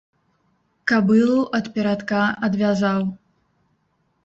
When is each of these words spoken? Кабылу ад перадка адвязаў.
Кабылу 0.91 1.35
ад 1.59 1.69
перадка 1.77 2.23
адвязаў. 2.49 2.99